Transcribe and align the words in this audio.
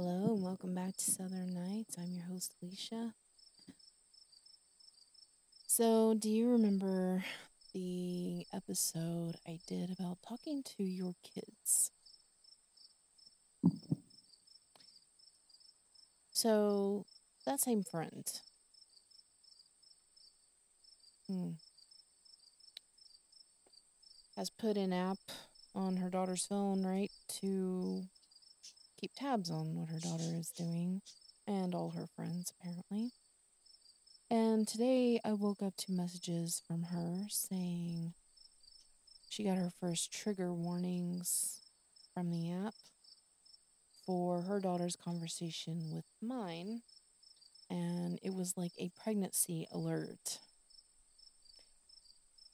Hello 0.00 0.32
and 0.32 0.44
welcome 0.44 0.76
back 0.76 0.96
to 0.96 1.10
Southern 1.10 1.52
Nights. 1.54 1.96
I'm 1.98 2.12
your 2.12 2.26
host, 2.26 2.54
Alicia. 2.62 3.14
So, 5.66 6.14
do 6.14 6.30
you 6.30 6.50
remember 6.50 7.24
the 7.74 8.46
episode 8.54 9.38
I 9.44 9.58
did 9.66 9.90
about 9.90 10.18
talking 10.22 10.62
to 10.76 10.84
your 10.84 11.16
kids? 11.24 11.90
So, 16.30 17.04
that 17.44 17.58
same 17.58 17.82
friend 17.82 18.24
hmm, 21.26 21.50
has 24.36 24.48
put 24.48 24.76
an 24.76 24.92
app 24.92 25.18
on 25.74 25.96
her 25.96 26.08
daughter's 26.08 26.46
phone, 26.46 26.86
right, 26.86 27.10
to 27.40 28.04
keep 28.98 29.12
tabs 29.14 29.50
on 29.50 29.76
what 29.76 29.90
her 29.90 30.00
daughter 30.00 30.34
is 30.36 30.50
doing 30.50 31.00
and 31.46 31.74
all 31.74 31.90
her 31.90 32.06
friends, 32.16 32.52
apparently. 32.58 33.12
And 34.30 34.66
today 34.66 35.20
I 35.24 35.32
woke 35.32 35.62
up 35.62 35.76
to 35.78 35.92
messages 35.92 36.62
from 36.66 36.84
her 36.84 37.26
saying 37.30 38.12
she 39.30 39.44
got 39.44 39.56
her 39.56 39.70
first 39.80 40.12
trigger 40.12 40.52
warnings 40.52 41.60
from 42.12 42.30
the 42.30 42.50
app 42.50 42.74
for 44.04 44.42
her 44.42 44.58
daughter's 44.58 44.96
conversation 44.96 45.90
with 45.92 46.04
mine. 46.20 46.82
And 47.70 48.18
it 48.22 48.34
was 48.34 48.54
like 48.56 48.72
a 48.78 48.90
pregnancy 49.02 49.68
alert. 49.70 50.38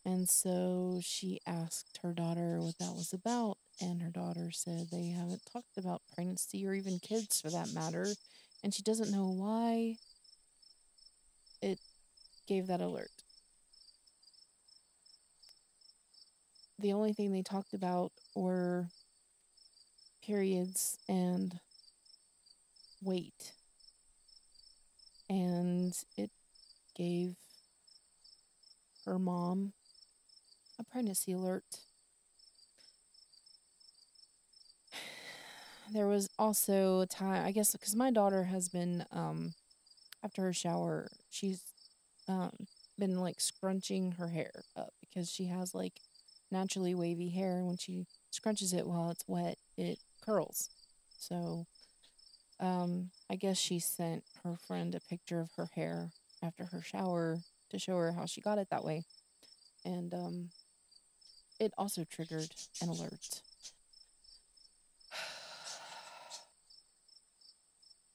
And 0.05 0.28
so 0.28 1.00
she 1.02 1.40
asked 1.46 2.00
her 2.02 2.12
daughter 2.12 2.61
what 2.61 2.78
that 2.78 2.92
was 2.92 3.12
about, 3.14 3.56
and 3.80 4.03
her 4.03 4.11
daughter 4.11 4.50
said 4.50 4.89
they 4.91 5.08
haven't 5.08 5.42
talked 5.53 5.77
about 5.77 6.03
pregnancy 6.14 6.67
or 6.67 6.75
even 6.75 6.98
kids 6.98 7.41
for 7.41 7.50
that 7.50 7.72
matter, 7.75 8.08
and 8.62 8.72
she 8.72 8.83
doesn't 8.83 9.11
know 9.11 9.28
why 9.28 9.97
it 11.61 11.78
gave 12.47 12.67
that 12.67 12.80
alert. 12.80 13.11
The 16.78 16.92
only 16.92 17.12
thing 17.12 17.33
they 17.33 17.42
talked 17.42 17.72
about 17.72 18.12
were 18.34 18.89
periods 20.22 20.98
and 21.08 21.58
weight. 23.02 23.52
And 25.28 25.95
it 26.17 26.30
gave 26.97 27.36
her 29.05 29.19
mom 29.19 29.72
a 30.78 30.84
pregnancy 30.84 31.33
alert. 31.33 31.64
There 35.94 36.08
was 36.08 36.28
also 36.40 37.02
a 37.02 37.06
time, 37.06 37.46
I 37.46 37.52
guess, 37.52 37.70
because 37.70 37.94
my 37.94 38.10
daughter 38.10 38.42
has 38.44 38.68
been, 38.68 39.04
um, 39.12 39.54
after 40.24 40.42
her 40.42 40.52
shower, 40.52 41.08
she's 41.30 41.62
um, 42.28 42.50
been 42.98 43.20
like 43.20 43.40
scrunching 43.40 44.12
her 44.12 44.26
hair 44.26 44.64
up 44.77 44.92
because 45.00 45.30
she 45.30 45.46
has 45.46 45.72
like 45.72 46.00
naturally 46.50 46.96
wavy 46.96 47.28
hair. 47.28 47.58
And 47.58 47.68
when 47.68 47.77
she 47.77 48.06
scrunches 48.33 48.74
it 48.74 48.88
while 48.88 49.10
it's 49.10 49.22
wet, 49.28 49.56
it 49.77 50.00
curls. 50.20 50.68
So 51.16 51.66
um, 52.58 53.10
I 53.30 53.36
guess 53.36 53.56
she 53.56 53.78
sent 53.78 54.24
her 54.42 54.56
friend 54.66 54.96
a 54.96 55.00
picture 55.08 55.38
of 55.38 55.52
her 55.56 55.68
hair 55.77 56.10
after 56.42 56.64
her 56.64 56.83
shower 56.83 57.38
to 57.70 57.78
show 57.78 57.96
her 57.98 58.12
how 58.12 58.27
she 58.27 58.40
got 58.40 58.58
it 58.58 58.66
that 58.70 58.84
way. 58.84 59.04
And 59.84 60.12
um, 60.12 60.50
it 61.60 61.72
also 61.78 62.02
triggered 62.02 62.50
an 62.83 62.88
alert. 62.88 63.42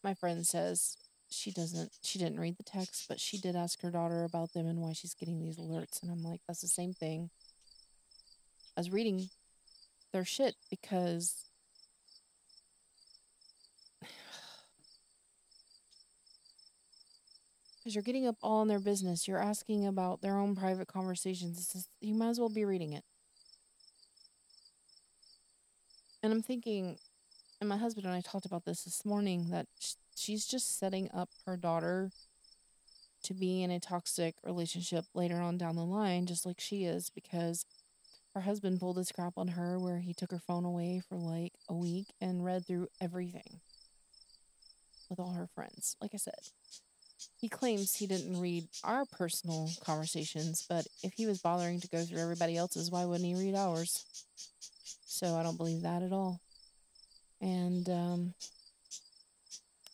My 0.03 0.13
friend 0.13 0.45
says 0.45 0.97
she 1.29 1.51
doesn't 1.51 1.91
she 2.01 2.19
didn't 2.19 2.39
read 2.39 2.57
the 2.57 2.63
text, 2.63 3.05
but 3.07 3.19
she 3.19 3.37
did 3.37 3.55
ask 3.55 3.81
her 3.81 3.91
daughter 3.91 4.23
about 4.23 4.53
them 4.53 4.67
and 4.67 4.79
why 4.79 4.93
she's 4.93 5.13
getting 5.13 5.39
these 5.39 5.57
alerts 5.57 6.01
and 6.01 6.11
I'm 6.11 6.23
like 6.23 6.41
that's 6.47 6.61
the 6.61 6.67
same 6.67 6.93
thing 6.93 7.29
as 8.77 8.89
reading 8.91 9.29
their 10.13 10.25
shit 10.25 10.55
because 10.69 11.45
because 17.77 17.93
you're 17.93 18.03
getting 18.03 18.25
up 18.27 18.37
all 18.41 18.61
in 18.61 18.67
their 18.67 18.79
business. 18.79 19.27
You're 19.27 19.43
asking 19.43 19.85
about 19.85 20.21
their 20.21 20.37
own 20.37 20.55
private 20.55 20.87
conversations. 20.87 21.71
Just, 21.71 21.89
you 21.99 22.13
might 22.13 22.29
as 22.29 22.39
well 22.39 22.49
be 22.49 22.65
reading 22.65 22.93
it. 22.93 23.03
And 26.21 26.33
I'm 26.33 26.41
thinking, 26.41 26.97
and 27.59 27.69
my 27.69 27.77
husband 27.77 28.05
and 28.05 28.15
I 28.15 28.21
talked 28.21 28.45
about 28.45 28.65
this 28.65 28.83
this 28.83 29.05
morning, 29.05 29.49
that 29.49 29.67
she's 30.15 30.45
just 30.45 30.79
setting 30.79 31.09
up 31.13 31.29
her 31.45 31.57
daughter 31.57 32.11
to 33.23 33.33
be 33.33 33.63
in 33.63 33.71
a 33.71 33.79
toxic 33.79 34.35
relationship 34.45 35.05
later 35.13 35.35
on 35.35 35.57
down 35.57 35.75
the 35.75 35.83
line, 35.83 36.25
just 36.25 36.45
like 36.45 36.59
she 36.59 36.85
is, 36.85 37.09
because 37.09 37.65
her 38.33 38.41
husband 38.41 38.79
pulled 38.79 38.97
this 38.97 39.11
crap 39.11 39.33
on 39.37 39.49
her 39.49 39.77
where 39.77 39.99
he 39.99 40.13
took 40.13 40.31
her 40.31 40.39
phone 40.39 40.63
away 40.63 41.01
for 41.07 41.17
like 41.17 41.53
a 41.67 41.73
week 41.73 42.07
and 42.21 42.45
read 42.45 42.65
through 42.65 42.87
everything 43.01 43.59
with 45.09 45.19
all 45.19 45.33
her 45.33 45.47
friends. 45.47 45.97
Like 45.99 46.11
I 46.13 46.17
said, 46.17 46.39
he 47.35 47.49
claims 47.49 47.95
he 47.95 48.07
didn't 48.07 48.39
read 48.39 48.67
our 48.83 49.03
personal 49.05 49.69
conversations, 49.83 50.65
but 50.69 50.87
if 51.03 51.13
he 51.13 51.25
was 51.25 51.41
bothering 51.41 51.81
to 51.81 51.89
go 51.89 52.03
through 52.03 52.21
everybody 52.21 52.55
else's, 52.55 52.89
why 52.89 53.03
wouldn't 53.03 53.27
he 53.27 53.35
read 53.35 53.55
ours? 53.55 54.05
So 55.05 55.35
I 55.35 55.43
don't 55.43 55.57
believe 55.57 55.81
that 55.81 56.03
at 56.03 56.13
all. 56.13 56.39
And 57.41 57.89
um, 57.89 58.33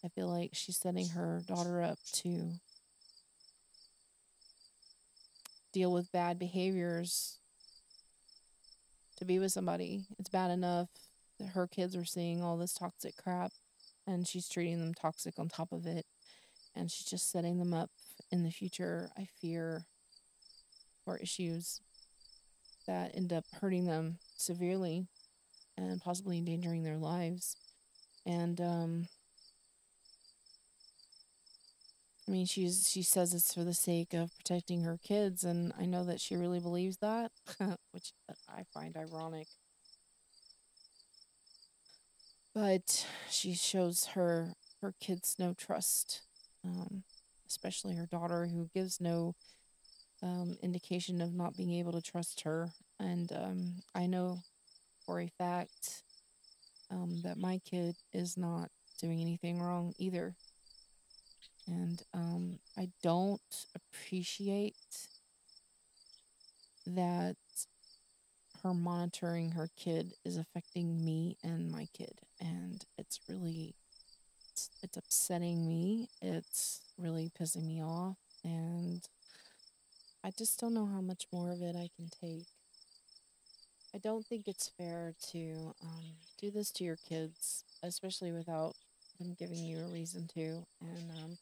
I 0.03 0.07
feel 0.09 0.27
like 0.27 0.51
she's 0.53 0.77
setting 0.77 1.09
her 1.09 1.41
daughter 1.47 1.81
up 1.81 1.99
to 2.13 2.51
deal 5.73 5.91
with 5.91 6.11
bad 6.11 6.39
behaviors 6.39 7.39
to 9.17 9.25
be 9.25 9.39
with 9.39 9.51
somebody. 9.51 10.05
It's 10.17 10.29
bad 10.29 10.51
enough 10.51 10.89
that 11.39 11.49
her 11.49 11.67
kids 11.67 11.95
are 11.95 12.05
seeing 12.05 12.41
all 12.41 12.57
this 12.57 12.73
toxic 12.73 13.15
crap 13.17 13.51
and 14.07 14.27
she's 14.27 14.47
treating 14.47 14.79
them 14.79 14.93
toxic 14.93 15.37
on 15.37 15.49
top 15.49 15.71
of 15.71 15.85
it. 15.85 16.05
And 16.75 16.91
she's 16.91 17.07
just 17.07 17.31
setting 17.31 17.57
them 17.57 17.73
up 17.73 17.89
in 18.31 18.43
the 18.43 18.51
future, 18.51 19.09
I 19.17 19.27
fear, 19.41 19.85
for 21.03 21.17
issues 21.17 21.81
that 22.87 23.15
end 23.15 23.31
up 23.31 23.45
hurting 23.61 23.85
them 23.85 24.17
severely 24.35 25.07
and 25.77 26.01
possibly 26.01 26.37
endangering 26.37 26.83
their 26.83 26.97
lives. 26.97 27.57
And 28.25 28.59
um, 28.59 29.07
I 32.27 32.31
mean, 32.31 32.45
she's 32.45 32.89
she 32.89 33.03
says 33.03 33.33
it's 33.33 33.53
for 33.53 33.63
the 33.63 33.73
sake 33.73 34.13
of 34.13 34.35
protecting 34.35 34.81
her 34.81 34.97
kids, 35.03 35.43
and 35.43 35.71
I 35.79 35.85
know 35.85 36.03
that 36.05 36.19
she 36.19 36.35
really 36.35 36.59
believes 36.59 36.97
that, 36.97 37.31
which 37.91 38.13
I 38.49 38.63
find 38.73 38.97
ironic. 38.97 39.47
But 42.53 43.05
she 43.29 43.53
shows 43.53 44.05
her 44.13 44.55
her 44.81 44.93
kids 44.99 45.35
no 45.37 45.53
trust, 45.53 46.21
um, 46.63 47.03
especially 47.47 47.95
her 47.95 48.07
daughter, 48.07 48.47
who 48.47 48.69
gives 48.73 48.99
no 48.99 49.35
um, 50.23 50.57
indication 50.61 51.21
of 51.21 51.33
not 51.33 51.57
being 51.57 51.73
able 51.73 51.91
to 51.91 52.01
trust 52.01 52.41
her. 52.41 52.69
And 52.99 53.31
um, 53.31 53.83
I 53.93 54.07
know 54.07 54.39
for 55.05 55.21
a 55.21 55.31
fact 55.37 56.03
um, 56.91 57.21
that 57.23 57.37
my 57.37 57.59
kid 57.69 57.95
is 58.13 58.37
not 58.37 58.69
doing 58.99 59.21
anything 59.21 59.59
wrong 59.59 59.93
either. 59.97 60.35
And 61.67 62.01
um, 62.13 62.59
I 62.77 62.89
don't 63.01 63.41
appreciate 63.75 64.75
that 66.85 67.35
her 68.63 68.73
monitoring 68.73 69.51
her 69.51 69.69
kid 69.75 70.13
is 70.23 70.37
affecting 70.37 71.03
me 71.03 71.37
and 71.43 71.71
my 71.71 71.87
kid. 71.93 72.21
And 72.39 72.83
it's 72.97 73.19
really, 73.27 73.75
it's, 74.51 74.69
it's 74.81 74.97
upsetting 74.97 75.67
me. 75.67 76.09
It's 76.21 76.81
really 76.97 77.31
pissing 77.39 77.65
me 77.65 77.81
off. 77.81 78.17
And 78.43 79.01
I 80.23 80.31
just 80.37 80.59
don't 80.59 80.73
know 80.73 80.87
how 80.87 81.01
much 81.01 81.27
more 81.31 81.51
of 81.51 81.61
it 81.61 81.75
I 81.75 81.89
can 81.95 82.09
take. 82.21 82.47
I 83.95 83.97
don't 83.99 84.25
think 84.25 84.49
it's 84.49 84.71
fair 84.77 85.13
to 85.31 85.73
um, 85.81 86.03
do 86.37 86.51
this 86.51 86.69
to 86.71 86.83
your 86.83 86.97
kids, 87.07 87.63
especially 87.81 88.33
without 88.33 88.73
them 89.17 89.37
giving 89.39 89.63
you 89.63 89.79
a 89.79 89.87
reason 89.87 90.27
to. 90.33 90.65
And 90.81 91.11
um, 91.11 91.37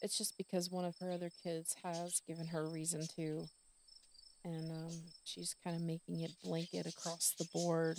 it's 0.00 0.16
just 0.16 0.38
because 0.38 0.70
one 0.70 0.86
of 0.86 0.96
her 1.00 1.12
other 1.12 1.30
kids 1.44 1.76
has 1.84 2.22
given 2.26 2.46
her 2.46 2.62
a 2.62 2.70
reason 2.70 3.06
to. 3.16 3.44
And 4.46 4.70
um, 4.70 5.02
she's 5.24 5.54
kind 5.62 5.76
of 5.76 5.82
making 5.82 6.20
it 6.20 6.30
blanket 6.42 6.86
across 6.86 7.34
the 7.38 7.46
board 7.52 7.98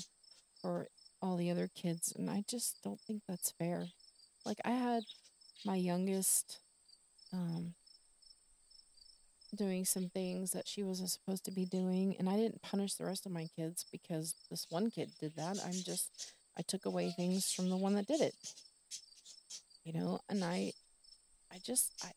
for 0.60 0.88
all 1.22 1.38
the 1.38 1.52
other 1.52 1.70
kids. 1.76 2.12
And 2.18 2.28
I 2.28 2.44
just 2.50 2.78
don't 2.84 3.00
think 3.02 3.22
that's 3.30 3.52
fair. 3.52 3.86
Like, 4.44 4.58
I 4.66 4.72
had 4.72 5.04
my 5.64 5.76
youngest 5.76 6.58
um, 7.32 7.76
doing 9.56 9.86
some 9.86 10.10
things 10.10 10.52
that 10.52 10.68
she 10.68 10.84
wasn't 10.84 11.10
supposed 11.10 11.44
to 11.46 11.52
be 11.52 11.66
doing 11.66 12.16
and 12.18 12.30
I 12.30 12.38
didn't 12.38 12.62
punish 12.62 12.96
the 12.96 13.06
rest 13.06 13.26
of 13.26 13.32
my 13.32 13.48
kids 13.56 13.86
because 13.92 14.36
this 14.50 14.68
one 14.70 14.90
kid 14.90 15.12
did 15.20 15.36
that. 15.36 15.58
I'm 15.66 15.74
just 15.74 16.34
I 16.58 16.62
took 16.62 16.86
away 16.86 17.12
things 17.12 17.52
from 17.52 17.70
the 17.70 17.78
one 17.78 17.96
that 17.96 18.08
did 18.08 18.22
it. 18.22 18.36
You 19.84 19.94
know, 19.94 20.20
and 20.30 20.44
I 20.44 20.74
I 21.52 21.58
just 21.64 21.92
I 22.04 22.12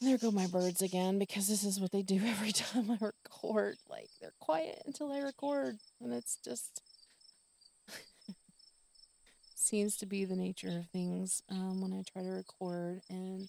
there 0.00 0.16
go 0.16 0.30
my 0.30 0.46
birds 0.46 0.80
again 0.80 1.18
because 1.18 1.46
this 1.46 1.62
is 1.62 1.78
what 1.78 1.92
they 1.92 2.02
do 2.02 2.20
every 2.26 2.52
time 2.52 2.90
I 2.90 2.98
record. 3.00 3.76
Like 3.88 4.08
they're 4.20 4.32
quiet 4.40 4.82
until 4.86 5.12
I 5.12 5.20
record 5.20 5.78
and 6.00 6.12
it's 6.12 6.36
just 6.36 6.82
seems 9.54 9.96
to 9.98 10.06
be 10.06 10.24
the 10.24 10.36
nature 10.36 10.68
of 10.68 10.86
things 10.88 11.42
um, 11.50 11.80
when 11.80 11.92
I 11.92 12.02
try 12.10 12.22
to 12.22 12.30
record 12.30 13.00
and 13.08 13.48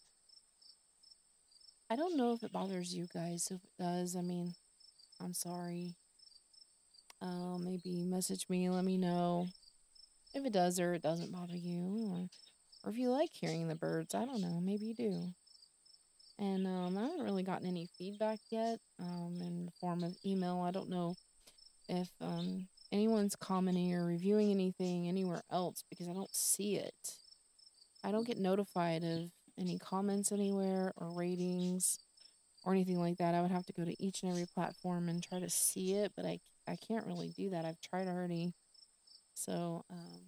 I 1.92 1.98
don't 1.98 2.16
know 2.16 2.32
if 2.32 2.42
it 2.42 2.54
bothers 2.54 2.96
you 2.96 3.06
guys. 3.14 3.50
If 3.52 3.62
it 3.66 3.84
does, 3.84 4.16
I 4.16 4.22
mean, 4.22 4.54
I'm 5.20 5.34
sorry. 5.34 5.98
Uh, 7.22 7.58
maybe 7.58 8.06
message 8.06 8.46
me, 8.50 8.70
let 8.70 8.86
me 8.86 8.96
know 8.96 9.48
if 10.34 10.46
it 10.46 10.54
does 10.54 10.80
or 10.80 10.94
it 10.94 11.02
doesn't 11.02 11.34
bother 11.34 11.58
you, 11.58 12.08
or, 12.10 12.30
or 12.86 12.92
if 12.92 12.98
you 12.98 13.10
like 13.10 13.32
hearing 13.34 13.68
the 13.68 13.76
birds. 13.76 14.16
I 14.16 14.24
don't 14.24 14.40
know, 14.40 14.62
maybe 14.62 14.86
you 14.86 14.96
do. 14.96 15.34
And 16.40 16.66
um, 16.66 16.98
I 16.98 17.02
haven't 17.02 17.26
really 17.26 17.44
gotten 17.44 17.68
any 17.68 17.90
feedback 17.98 18.40
yet 18.50 18.80
um, 18.98 19.40
in 19.42 19.66
the 19.66 19.72
form 19.82 20.02
of 20.06 20.16
email. 20.26 20.62
I 20.62 20.72
don't 20.72 20.90
know 20.90 21.16
if 21.90 22.08
um, 22.22 22.70
anyone's 22.94 23.36
commenting 23.36 23.94
or 23.94 24.06
reviewing 24.06 24.50
anything 24.50 25.10
anywhere 25.10 25.44
else 25.52 25.84
because 25.90 26.08
I 26.08 26.14
don't 26.14 26.34
see 26.34 26.78
it. 26.78 27.18
I 28.02 28.14
don't 28.14 28.26
get 28.26 28.38
notified 28.38 29.04
of 29.04 29.30
any 29.60 29.78
comments 29.78 30.32
anywhere 30.32 30.94
or 30.98 31.12
ratings 31.12 32.00
or 32.64 32.74
anything 32.74 33.00
like 33.00 33.18
that. 33.18 33.36
I 33.36 33.42
would 33.42 33.52
have 33.52 33.66
to 33.68 33.74
go 33.74 33.86
to 33.86 34.04
each 34.04 34.24
and 34.24 34.32
every 34.32 34.46
platform 34.46 35.10
and 35.10 35.24
try 35.24 35.40
to 35.40 35.50
see 35.50 35.94
it, 35.94 36.14
but 36.16 36.26
I, 36.26 36.40
I 36.68 36.76
can't 36.76 37.06
really 37.06 37.30
do 37.36 37.50
that. 37.50 37.66
I've 37.66 37.82
tried 37.82 38.08
already. 38.08 38.54
So, 39.34 39.86
um, 39.90 40.22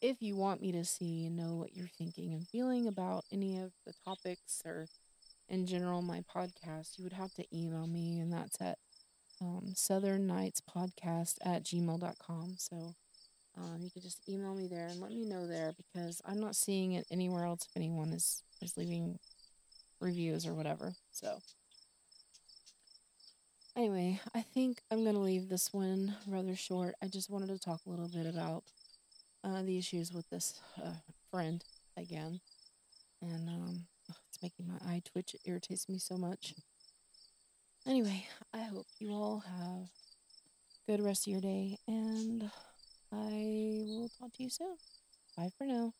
if 0.00 0.22
you 0.22 0.34
want 0.34 0.62
me 0.62 0.72
to 0.72 0.84
see 0.84 1.26
and 1.26 1.36
know 1.36 1.56
what 1.56 1.74
you're 1.74 1.90
thinking 1.98 2.32
and 2.32 2.46
feeling 2.48 2.86
about 2.86 3.24
any 3.32 3.58
of 3.58 3.72
the 3.86 3.92
topics 4.04 4.62
or 4.64 4.86
in 5.48 5.66
general 5.66 6.00
my 6.00 6.22
podcast, 6.34 6.96
you 6.96 7.04
would 7.04 7.12
have 7.12 7.34
to 7.34 7.44
email 7.54 7.86
me, 7.86 8.18
and 8.20 8.32
that's 8.32 8.60
at 8.60 8.78
um, 9.40 9.72
Southern 9.74 10.26
Nights 10.26 10.62
Podcast 10.62 11.34
at 11.44 11.64
gmail.com. 11.64 12.54
So, 12.58 12.94
um, 13.60 13.78
you 13.82 13.90
could 13.90 14.02
just 14.02 14.26
email 14.28 14.54
me 14.54 14.66
there 14.66 14.86
and 14.86 15.00
let 15.00 15.10
me 15.10 15.24
know 15.24 15.46
there 15.46 15.74
because 15.76 16.22
I'm 16.24 16.40
not 16.40 16.56
seeing 16.56 16.92
it 16.92 17.06
anywhere 17.10 17.44
else 17.44 17.66
if 17.68 17.76
anyone 17.76 18.12
is, 18.12 18.42
is 18.62 18.76
leaving 18.76 19.18
reviews 20.00 20.46
or 20.46 20.54
whatever. 20.54 20.94
So, 21.10 21.38
anyway, 23.76 24.20
I 24.34 24.40
think 24.40 24.80
I'm 24.90 25.02
going 25.02 25.14
to 25.14 25.20
leave 25.20 25.48
this 25.48 25.72
one 25.72 26.16
rather 26.26 26.56
short. 26.56 26.94
I 27.02 27.08
just 27.08 27.30
wanted 27.30 27.48
to 27.48 27.58
talk 27.58 27.80
a 27.86 27.90
little 27.90 28.08
bit 28.08 28.26
about 28.26 28.64
uh, 29.44 29.62
the 29.62 29.78
issues 29.78 30.12
with 30.12 30.28
this 30.30 30.60
uh, 30.82 30.94
friend 31.30 31.62
again. 31.96 32.40
And 33.20 33.48
um, 33.48 33.86
it's 34.08 34.42
making 34.42 34.68
my 34.68 34.90
eye 34.90 35.02
twitch. 35.04 35.34
It 35.34 35.42
irritates 35.44 35.88
me 35.88 35.98
so 35.98 36.16
much. 36.16 36.54
Anyway, 37.86 38.26
I 38.54 38.62
hope 38.62 38.86
you 38.98 39.10
all 39.10 39.40
have 39.40 39.88
good 40.86 41.04
rest 41.04 41.26
of 41.26 41.32
your 41.32 41.40
day 41.40 41.78
and 41.86 42.50
I 43.12 43.84
will 43.86 44.08
talk 44.08 44.32
to 44.34 44.42
you 44.42 44.50
soon. 44.50 44.76
Bye 45.36 45.50
for 45.56 45.66
now. 45.66 45.94